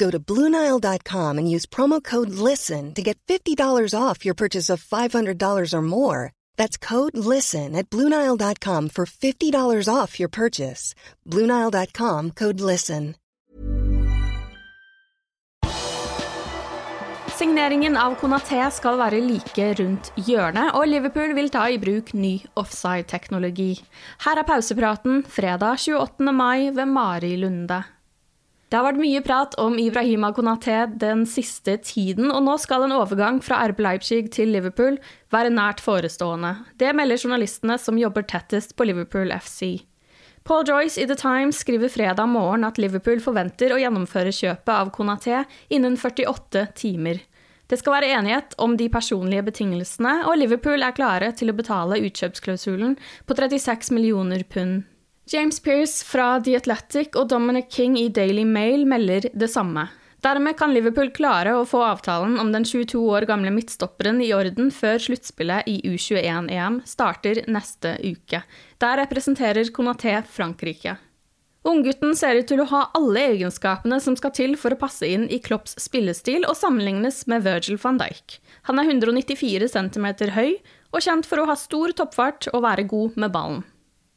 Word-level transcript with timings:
Go 0.00 0.10
to 0.10 0.18
Bluenile.com 0.18 1.38
and 1.38 1.50
use 1.56 1.66
promo 1.66 2.02
code 2.02 2.30
LISTEN 2.30 2.94
to 2.94 3.02
get 3.02 3.18
$50 3.28 3.94
off 3.94 4.24
your 4.24 4.34
purchase 4.34 4.70
of 4.70 4.82
$500 4.82 5.74
or 5.74 5.82
more. 5.82 6.32
That's 6.56 6.78
code 6.78 7.18
LISTEN 7.18 7.76
at 7.76 7.90
Bluenile.com 7.90 8.88
for 8.88 9.04
$50 9.04 9.94
off 9.94 10.18
your 10.18 10.30
purchase. 10.30 10.94
Bluenile.com 11.26 12.30
code 12.30 12.60
LISTEN. 12.60 13.14
Signeringen 17.40 17.96
av 17.96 18.18
Konaté 18.20 18.66
skal 18.68 18.98
være 19.00 19.20
like 19.24 19.68
rundt 19.78 20.10
hjørnet, 20.16 20.74
og 20.76 20.88
Liverpool 20.88 21.32
vil 21.36 21.48
ta 21.48 21.68
i 21.72 21.78
bruk 21.80 22.12
ny 22.12 22.34
offside-teknologi. 22.60 23.70
Her 24.26 24.42
er 24.42 24.48
pausepraten 24.48 25.24
fredag 25.24 25.80
28. 25.80 26.36
mai 26.36 26.68
ved 26.68 26.88
Mari 26.88 27.36
Lunde. 27.40 27.80
Det 28.70 28.78
har 28.78 28.84
vært 28.86 29.00
mye 29.02 29.18
prat 29.26 29.54
om 29.58 29.74
Ibrahima 29.82 30.28
Konaté 30.30 30.84
den 31.02 31.24
siste 31.26 31.72
tiden, 31.82 32.28
og 32.30 32.44
nå 32.46 32.52
skal 32.62 32.84
en 32.86 32.92
overgang 32.94 33.40
fra 33.42 33.64
RB 33.66 33.80
Leipzig 33.82 34.28
til 34.36 34.52
Liverpool 34.54 35.00
være 35.34 35.50
nært 35.50 35.82
forestående. 35.82 36.52
Det 36.78 36.92
melder 36.94 37.18
journalistene 37.18 37.80
som 37.82 37.98
jobber 37.98 38.22
tettest 38.30 38.76
på 38.78 38.86
Liverpool 38.86 39.34
FC. 39.34 39.80
Paul 40.46 40.62
Joyce 40.70 41.02
i 41.02 41.08
The 41.10 41.16
Times 41.18 41.58
skriver 41.64 41.90
fredag 41.90 42.30
morgen 42.30 42.62
at 42.68 42.78
Liverpool 42.78 43.18
forventer 43.18 43.74
å 43.74 43.80
gjennomføre 43.82 44.30
kjøpet 44.30 44.72
av 44.76 44.94
Konaté 44.94 45.42
innen 45.74 45.98
48 45.98 46.68
timer. 46.78 47.18
Det 47.66 47.78
skal 47.82 47.98
være 47.98 48.14
enighet 48.20 48.54
om 48.62 48.78
de 48.78 48.86
personlige 48.90 49.48
betingelsene, 49.50 50.14
og 50.30 50.38
Liverpool 50.38 50.86
er 50.86 50.94
klare 50.94 51.34
til 51.34 51.50
å 51.50 51.58
betale 51.58 51.98
utkjøpsklausulen 52.06 52.96
på 53.26 53.40
36 53.42 53.90
millioner 53.98 54.46
pund. 54.46 54.86
James 55.32 55.60
Pearce 55.60 56.04
fra 56.04 56.40
The 56.42 56.56
Athletic 56.58 57.14
og 57.14 57.28
Dominic 57.30 57.68
King 57.70 57.94
i 58.00 58.08
Daily 58.10 58.42
Mail 58.42 58.82
melder 58.90 59.28
det 59.30 59.46
samme. 59.52 59.84
Dermed 60.26 60.56
kan 60.58 60.74
Liverpool 60.74 61.12
klare 61.14 61.52
å 61.54 61.68
få 61.70 61.84
avtalen 61.86 62.34
om 62.42 62.50
den 62.50 62.66
22 62.66 62.98
år 62.98 63.28
gamle 63.30 63.52
midtstopperen 63.54 64.18
i 64.26 64.32
orden 64.34 64.72
før 64.74 64.98
sluttspillet 64.98 65.70
i 65.70 65.76
U21-EM 65.86 66.80
starter 66.82 67.44
neste 67.46 67.94
uke. 68.02 68.42
Der 68.82 68.98
representerer 69.04 69.70
Conaté 69.70 70.18
Frankrike. 70.26 70.98
Unggutten 71.62 72.18
ser 72.18 72.42
ut 72.42 72.50
til 72.50 72.64
å 72.64 72.70
ha 72.74 72.84
alle 72.98 73.28
egenskapene 73.36 74.02
som 74.02 74.18
skal 74.18 74.34
til 74.34 74.58
for 74.58 74.74
å 74.74 74.82
passe 74.82 75.06
inn 75.06 75.30
i 75.30 75.38
Klopps 75.38 75.78
spillestil 75.78 76.42
og 76.42 76.58
sammenlignes 76.58 77.28
med 77.30 77.46
Virgil 77.46 77.78
van 77.78 78.02
Dijk. 78.02 78.40
Han 78.66 78.82
er 78.82 78.90
194 78.90 79.70
cm 79.78 80.10
høy 80.34 80.56
og 80.90 81.04
kjent 81.04 81.30
for 81.30 81.38
å 81.38 81.52
ha 81.52 81.60
stor 81.60 81.94
toppfart 81.94 82.50
og 82.50 82.64
være 82.66 82.90
god 82.90 83.20
med 83.20 83.30
ballen. 83.30 83.68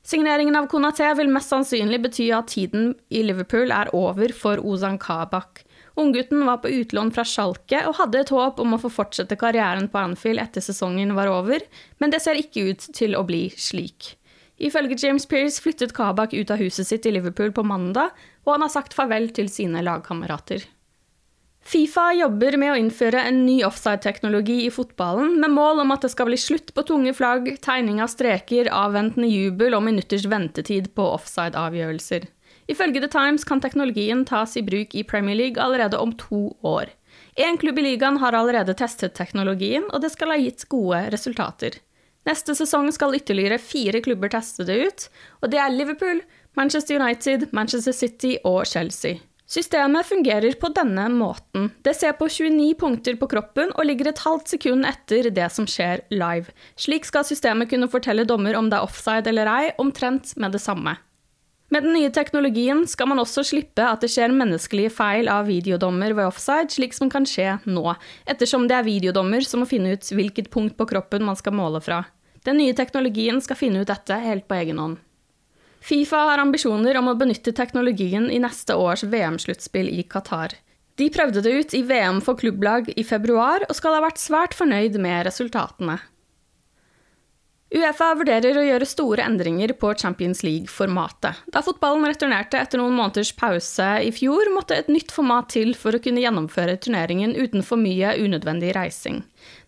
Signeringen 0.04 0.56
av 0.60 0.66
Konaté 0.68 1.08
vil 1.16 1.30
mest 1.32 1.54
sannsynlig 1.54 2.02
bety 2.04 2.26
at 2.36 2.50
tiden 2.52 2.90
i 3.08 3.22
Liverpool 3.24 3.72
er 3.72 3.88
over 3.96 4.34
for 4.36 4.60
Ozan 4.60 4.98
Kabak. 5.00 5.62
Unggutten 5.96 6.42
var 6.44 6.58
på 6.60 6.72
utlån 6.76 7.14
fra 7.16 7.24
Schalke 7.24 7.80
og 7.88 7.96
hadde 8.02 8.20
et 8.20 8.34
håp 8.34 8.60
om 8.60 8.76
å 8.76 8.82
få 8.82 8.92
fortsette 8.92 9.38
karrieren 9.40 9.88
på 9.88 10.02
Anfield 10.02 10.44
etter 10.44 10.66
sesongen 10.66 11.16
var 11.16 11.32
over, 11.32 11.64
men 12.04 12.12
det 12.12 12.20
ser 12.26 12.36
ikke 12.36 12.66
ut 12.74 12.90
til 12.98 13.16
å 13.16 13.24
bli 13.24 13.46
slik. 13.56 14.18
Ifølge 14.60 15.00
James 15.00 15.26
Pearce 15.30 15.64
flyttet 15.64 15.96
Kabak 15.96 16.36
ut 16.36 16.52
av 16.52 16.60
huset 16.60 16.90
sitt 16.90 17.08
i 17.08 17.16
Liverpool 17.16 17.56
på 17.56 17.64
mandag, 17.64 18.12
og 18.44 18.58
han 18.58 18.68
har 18.68 18.76
sagt 18.76 18.98
farvel 18.98 19.32
til 19.32 19.48
sine 19.48 19.86
lagkamerater. 19.88 20.68
Fifa 21.64 22.10
jobber 22.14 22.58
med 22.60 22.74
å 22.74 22.78
innføre 22.78 23.22
en 23.24 23.46
ny 23.46 23.62
offside-teknologi 23.64 24.66
i 24.66 24.72
fotballen, 24.72 25.38
med 25.40 25.54
mål 25.56 25.80
om 25.86 25.94
at 25.96 26.04
det 26.04 26.12
skal 26.12 26.28
bli 26.28 26.38
slutt 26.40 26.74
på 26.76 26.84
tunge 26.90 27.14
flagg, 27.16 27.48
tegning 27.64 28.02
av 28.04 28.12
streker, 28.12 28.68
avventende 28.68 29.30
jubel 29.32 29.78
og 29.78 29.86
minutters 29.88 30.28
ventetid 30.28 30.92
på 30.98 31.08
offside-avgjørelser. 31.16 32.28
Ifølge 32.68 33.02
The 33.04 33.12
Times 33.16 33.48
kan 33.48 33.64
teknologien 33.64 34.26
tas 34.28 34.58
i 34.60 34.64
bruk 34.64 34.94
i 34.96 35.06
Premier 35.08 35.40
League 35.40 35.64
allerede 35.64 36.00
om 36.00 36.12
to 36.20 36.52
år. 36.68 36.92
Én 37.40 37.58
klubb 37.58 37.80
i 37.80 37.88
ligaen 37.88 38.20
har 38.20 38.36
allerede 38.36 38.76
testet 38.78 39.16
teknologien, 39.16 39.88
og 39.92 40.04
det 40.04 40.12
skal 40.14 40.36
ha 40.36 40.40
gitt 40.40 40.68
gode 40.70 41.00
resultater. 41.16 41.80
Neste 42.28 42.56
sesong 42.56 42.92
skal 42.96 43.16
ytterligere 43.18 43.60
fire 43.60 44.00
klubber 44.04 44.32
teste 44.32 44.68
det 44.68 44.80
ut, 44.84 45.10
og 45.42 45.52
det 45.52 45.60
er 45.60 45.74
Liverpool, 45.74 46.22
Manchester 46.60 47.00
United, 47.00 47.50
Manchester 47.52 47.96
City 47.96 48.38
og 48.44 48.66
Chelsea. 48.70 49.20
Systemet 49.50 50.08
fungerer 50.08 50.56
på 50.56 50.70
denne 50.72 51.10
måten. 51.12 51.68
Det 51.84 51.94
ser 51.98 52.16
på 52.16 52.30
29 52.32 52.74
punkter 52.80 53.18
på 53.20 53.28
kroppen 53.28 53.74
og 53.76 53.86
ligger 53.86 54.10
et 54.10 54.22
halvt 54.24 54.54
sekund 54.56 54.88
etter 54.88 55.28
det 55.36 55.50
som 55.52 55.68
skjer 55.70 56.06
live. 56.16 56.54
Slik 56.80 57.06
skal 57.06 57.28
systemet 57.28 57.70
kunne 57.70 57.92
fortelle 57.92 58.24
dommer 58.26 58.56
om 58.56 58.72
det 58.72 58.80
er 58.80 58.88
offside 58.88 59.28
eller 59.30 59.52
ei, 59.52 59.74
omtrent 59.84 60.32
med 60.40 60.56
det 60.56 60.64
samme. 60.64 60.96
Med 61.74 61.84
den 61.84 61.96
nye 61.98 62.12
teknologien 62.14 62.84
skal 62.88 63.10
man 63.10 63.20
også 63.20 63.42
slippe 63.50 63.84
at 63.84 64.04
det 64.04 64.12
skjer 64.14 64.34
menneskelige 64.36 64.94
feil 64.94 65.30
av 65.32 65.48
videodommer 65.50 66.14
ved 66.14 66.30
offside, 66.30 66.70
slik 66.70 66.94
som 66.94 67.10
kan 67.10 67.26
skje 67.28 67.56
nå, 67.66 67.96
ettersom 68.30 68.68
det 68.70 68.78
er 68.78 68.86
videodommer 68.86 69.42
som 69.48 69.64
må 69.64 69.70
finne 69.70 69.96
ut 69.96 70.12
hvilket 70.14 70.52
punkt 70.54 70.78
på 70.78 70.88
kroppen 70.92 71.26
man 71.26 71.40
skal 71.40 71.58
måle 71.58 71.82
fra. 71.82 72.04
Den 72.46 72.60
nye 72.62 72.76
teknologien 72.78 73.42
skal 73.42 73.58
finne 73.58 73.82
ut 73.82 73.90
dette 73.90 74.20
helt 74.22 74.46
på 74.48 74.60
egen 74.60 74.80
hånd. 74.84 75.00
Fifa 75.84 76.22
har 76.30 76.40
ambisjoner 76.40 76.96
om 76.96 77.10
å 77.12 77.18
benytte 77.20 77.52
teknologien 77.52 78.30
i 78.32 78.38
neste 78.40 78.78
års 78.80 79.04
VM-sluttspill 79.04 79.90
i 79.92 80.06
Qatar. 80.08 80.56
De 80.96 81.10
prøvde 81.12 81.42
det 81.44 81.52
ut 81.52 81.74
i 81.76 81.82
VM 81.84 82.22
for 82.24 82.40
klubblag 82.40 82.88
i 82.96 83.04
februar, 83.04 83.66
og 83.68 83.76
skal 83.76 83.98
ha 83.98 84.04
vært 84.06 84.22
svært 84.22 84.56
fornøyd 84.56 84.96
med 85.04 85.26
resultatene. 85.28 85.98
Uefa 87.74 88.12
vurderer 88.14 88.54
å 88.60 88.64
gjøre 88.68 88.86
store 88.86 89.24
endringer 89.26 89.72
på 89.82 89.90
Champions 89.98 90.44
League-formatet. 90.46 91.40
Da 91.50 91.64
fotballen 91.66 92.06
returnerte 92.06 92.60
etter 92.62 92.78
noen 92.78 92.94
måneders 92.94 93.32
pause 93.34 93.88
i 94.06 94.12
fjor, 94.14 94.52
måtte 94.54 94.78
et 94.78 94.92
nytt 94.94 95.10
format 95.10 95.50
til 95.56 95.72
for 95.74 95.98
å 95.98 96.02
kunne 96.04 96.22
gjennomføre 96.22 96.76
turneringen 96.84 97.34
uten 97.34 97.66
for 97.66 97.82
mye 97.82 98.12
unødvendig 98.22 98.76
reising. 98.78 99.24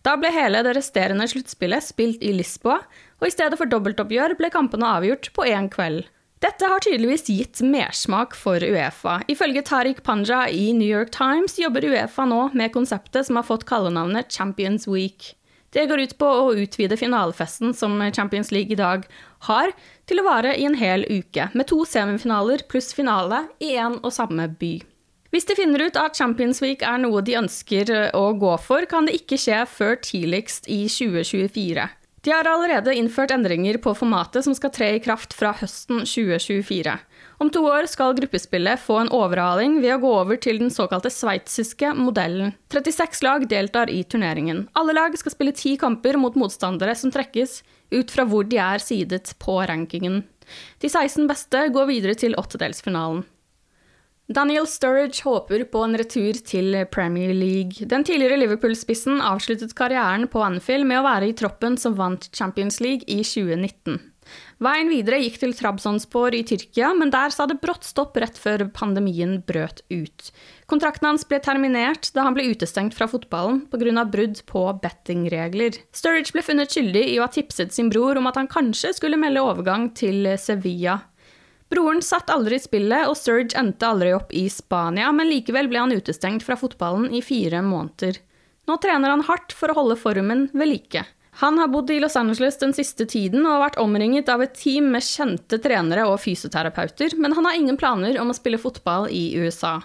Da 0.06 0.14
ble 0.20 0.30
hele 0.30 0.60
det 0.62 0.76
resterende 0.78 1.26
sluttspillet 1.26 1.82
spilt 1.82 2.22
i 2.22 2.30
Lisboa, 2.36 2.78
og 3.18 3.26
i 3.26 3.34
stedet 3.34 3.58
for 3.58 3.66
dobbeltoppgjør 3.72 4.36
ble 4.38 4.52
kampene 4.54 4.92
avgjort 5.00 5.32
på 5.34 5.48
én 5.50 5.66
kveld. 5.72 6.06
Dette 6.44 6.68
har 6.70 6.84
tydeligvis 6.84 7.26
gitt 7.32 7.62
mersmak 7.64 8.36
for 8.38 8.62
Uefa. 8.62 9.16
Ifølge 9.32 9.64
Tariq 9.66 10.04
Panja 10.06 10.44
i 10.46 10.68
New 10.76 10.86
York 10.86 11.10
Times 11.16 11.58
jobber 11.58 11.88
Uefa 11.90 12.28
nå 12.28 12.52
med 12.54 12.70
konseptet 12.76 13.26
som 13.26 13.40
har 13.40 13.48
fått 13.48 13.66
kallenavnet 13.66 14.30
Champions 14.30 14.86
Week. 14.86 15.32
Det 15.76 15.84
går 15.90 16.06
ut 16.06 16.14
på 16.16 16.24
å 16.24 16.52
utvide 16.56 16.96
finalefesten 16.96 17.74
som 17.76 17.98
Champions 18.16 18.48
League 18.54 18.72
i 18.72 18.78
dag 18.80 19.02
har, 19.44 19.74
til 20.08 20.22
å 20.22 20.24
vare 20.24 20.54
i 20.56 20.64
en 20.64 20.78
hel 20.80 21.04
uke, 21.10 21.50
med 21.52 21.68
to 21.68 21.82
semifinaler 21.84 22.64
pluss 22.70 22.94
finale 22.96 23.42
i 23.60 23.74
én 23.76 23.98
og 24.00 24.14
samme 24.16 24.48
by. 24.56 24.78
Hvis 25.34 25.44
de 25.50 25.56
finner 25.58 25.84
ut 25.84 25.98
at 26.00 26.16
Champions 26.16 26.62
Week 26.64 26.80
er 26.80 26.96
noe 27.02 27.20
de 27.20 27.36
ønsker 27.36 27.92
eh, 27.92 28.08
å 28.16 28.30
gå 28.40 28.54
for, 28.62 28.88
kan 28.88 29.04
det 29.04 29.18
ikke 29.18 29.36
skje 29.36 29.58
før 29.68 29.98
tidligst 30.00 30.70
i 30.72 30.86
2024. 30.88 31.84
De 32.26 32.32
har 32.34 32.48
allerede 32.50 32.90
innført 32.98 33.30
endringer 33.30 33.76
på 33.78 33.92
formatet 33.94 34.42
som 34.42 34.54
skal 34.58 34.72
tre 34.74 34.86
i 34.96 35.02
kraft 35.02 35.30
fra 35.38 35.52
høsten 35.54 36.00
2024. 36.02 36.96
Om 37.38 37.52
to 37.54 37.60
år 37.70 37.86
skal 37.86 38.16
gruppespillet 38.18 38.82
få 38.82 38.96
en 38.98 39.10
overhaling 39.14 39.76
ved 39.78 39.94
å 39.94 40.00
gå 40.02 40.10
over 40.24 40.40
til 40.42 40.58
den 40.58 40.72
såkalte 40.74 41.12
sveitsiske 41.14 41.92
modellen. 41.94 42.50
36 42.74 43.22
lag 43.22 43.46
deltar 43.46 43.92
i 43.94 44.00
turneringen. 44.02 44.64
Alle 44.74 44.96
lag 44.98 45.14
skal 45.14 45.36
spille 45.36 45.54
ti 45.54 45.76
kamper 45.78 46.18
mot 46.18 46.34
motstandere 46.34 46.98
som 46.98 47.14
trekkes 47.14 47.60
ut 47.94 48.10
fra 48.10 48.26
hvor 48.26 48.50
de 48.50 48.58
er 48.58 48.82
sidet 48.82 49.30
på 49.38 49.60
rankingen. 49.70 50.24
De 50.82 50.90
16 50.90 51.30
beste 51.30 51.62
går 51.78 51.92
videre 51.94 52.18
til 52.18 52.34
åttedelsfinalen. 52.42 53.22
Daniel 54.26 54.66
Sturridge 54.66 55.22
håper 55.22 55.62
på 55.70 55.84
en 55.86 55.94
retur 55.94 56.34
til 56.42 56.74
Premier 56.90 57.30
League. 57.30 57.86
Den 57.86 58.02
tidligere 58.02 58.40
Liverpool-spissen 58.40 59.20
avsluttet 59.22 59.76
karrieren 59.78 60.26
på 60.26 60.42
Anfield 60.42 60.88
med 60.88 60.98
å 60.98 61.06
være 61.06 61.30
i 61.30 61.36
troppen 61.38 61.78
som 61.78 61.94
vant 61.94 62.26
Champions 62.34 62.80
League 62.82 63.06
i 63.06 63.20
2019. 63.22 64.00
Veien 64.66 64.90
videre 64.90 65.20
gikk 65.22 65.36
til 65.38 65.54
Trabzonspor 65.54 66.34
i 66.34 66.42
Tyrkia, 66.48 66.88
men 66.98 67.12
der 67.14 67.30
sa 67.30 67.46
det 67.46 67.60
brått 67.62 67.86
stopp 67.86 68.18
rett 68.18 68.34
før 68.40 68.64
pandemien 68.74 69.38
brøt 69.46 69.84
ut. 69.94 70.30
Kontrakten 70.66 71.06
hans 71.06 71.26
ble 71.28 71.38
terminert 71.44 72.10
da 72.16 72.24
han 72.26 72.34
ble 72.34 72.48
utestengt 72.50 72.96
fra 72.98 73.06
fotballen 73.06 73.62
pga. 73.70 74.04
brudd 74.10 74.42
på 74.50 74.66
bettingregler. 74.82 75.78
Sturridge 75.94 76.34
ble 76.34 76.42
funnet 76.42 76.74
skyldig 76.74 77.04
i 77.12 77.20
å 77.20 77.28
ha 77.28 77.30
tipset 77.30 77.70
sin 77.70 77.94
bror 77.94 78.18
om 78.18 78.26
at 78.26 78.42
han 78.42 78.50
kanskje 78.50 78.96
skulle 78.98 79.20
melde 79.20 79.44
overgang 79.44 79.92
til 79.94 80.34
Sevilla. 80.34 81.04
Broren 81.72 82.02
satt 82.02 82.30
aldri 82.30 82.60
i 82.60 82.62
spillet, 82.62 83.08
og 83.10 83.16
Serge 83.18 83.56
endte 83.58 83.88
aldri 83.88 84.12
opp 84.14 84.30
i 84.36 84.46
Spania, 84.52 85.10
men 85.12 85.30
likevel 85.30 85.66
ble 85.70 85.82
han 85.82 85.94
utestengt 85.94 86.46
fra 86.46 86.54
fotballen 86.58 87.10
i 87.10 87.22
fire 87.24 87.62
måneder. 87.66 88.20
Nå 88.66 88.78
trener 88.82 89.12
han 89.14 89.24
hardt 89.26 89.54
for 89.54 89.70
å 89.70 89.78
holde 89.80 89.98
formen 89.98 90.46
ved 90.54 90.70
like. 90.70 91.02
Han 91.42 91.58
har 91.60 91.68
bodd 91.68 91.90
i 91.92 91.98
Los 92.00 92.16
Angeles 92.16 92.56
den 92.62 92.72
siste 92.72 93.04
tiden 93.04 93.42
og 93.44 93.50
har 93.50 93.64
vært 93.66 93.80
omringet 93.82 94.30
av 94.32 94.40
et 94.40 94.54
team 94.56 94.88
med 94.94 95.04
kjente 95.04 95.58
trenere 95.60 96.06
og 96.08 96.22
fysioterapeuter, 96.22 97.18
men 97.20 97.34
han 97.36 97.44
har 97.44 97.58
ingen 97.58 97.76
planer 97.76 98.16
om 98.22 98.32
å 98.32 98.36
spille 98.38 98.60
fotball 98.62 99.10
i 99.12 99.34
USA. 99.36 99.80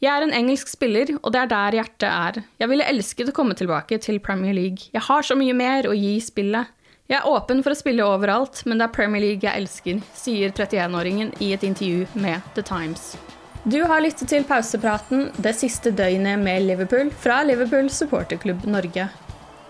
Jeg 0.00 0.10
er 0.10 0.24
en 0.24 0.34
engelsk 0.34 0.72
spiller, 0.72 1.12
og 1.20 1.30
det 1.34 1.42
er 1.42 1.52
der 1.52 1.76
hjertet 1.76 2.08
er. 2.08 2.40
Jeg 2.58 2.72
ville 2.72 2.88
elsket 2.88 3.30
å 3.30 3.36
komme 3.36 3.54
tilbake 3.54 4.00
til 4.00 4.18
Premier 4.24 4.56
League. 4.56 4.88
Jeg 4.90 5.04
har 5.04 5.22
så 5.22 5.36
mye 5.36 5.54
mer 5.54 5.86
å 5.86 5.92
gi 5.94 6.14
spillet. 6.24 6.72
Jeg 7.10 7.24
er 7.24 7.26
åpen 7.26 7.58
for 7.66 7.74
å 7.74 7.78
spille 7.78 8.04
overalt, 8.06 8.60
men 8.70 8.78
det 8.78 8.86
er 8.86 8.92
Premier 8.94 9.24
League 9.24 9.42
jeg 9.42 9.64
elsker, 9.64 9.96
sier 10.14 10.52
31-åringen 10.54 11.32
i 11.42 11.48
et 11.56 11.64
intervju 11.66 12.04
med 12.22 12.44
The 12.54 12.62
Times. 12.62 13.16
Du 13.64 13.80
har 13.82 14.04
lyttet 14.04 14.30
til 14.30 14.46
pausepraten 14.46 15.26
det 15.42 15.56
siste 15.58 15.90
døgnet 15.90 16.38
med 16.38 16.68
Liverpool 16.68 17.10
fra 17.10 17.40
Liverpool 17.42 17.90
supporterklubb 17.90 18.62
Norge. 18.70 19.08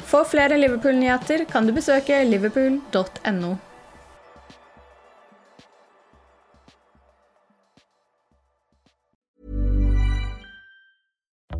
For 0.04 0.28
flere 0.28 0.60
Liverpool-nyheter 0.60 1.46
kan 1.48 1.64
du 1.64 1.72
besøke 1.72 2.20
liverpool.no. 2.28 3.56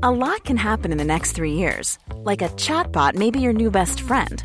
A 0.02 0.10
lot 0.10 0.44
can 0.44 0.56
happen 0.56 0.92
in 0.92 0.98
the 0.98 1.04
next 1.04 1.32
three 1.32 1.52
years. 1.52 1.98
Like 2.24 2.42
a 2.42 2.48
chatbot 2.50 3.14
may 3.14 3.30
be 3.30 3.40
your 3.40 3.52
new 3.54 3.70
best 3.70 4.02
friend. 4.02 4.44